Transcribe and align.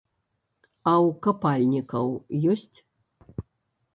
А 0.91 0.93
ў 0.93 1.09
капальнікаў 1.27 2.05
ёсць. 2.53 2.77